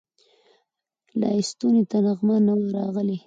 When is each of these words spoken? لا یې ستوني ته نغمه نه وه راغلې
لا 1.19 1.29
یې 1.35 1.43
ستوني 1.49 1.83
ته 1.89 1.97
نغمه 2.05 2.35
نه 2.45 2.53
وه 2.59 2.65
راغلې 2.75 3.17